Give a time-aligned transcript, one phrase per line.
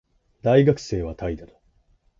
[0.41, 1.53] 大学生は怠惰だ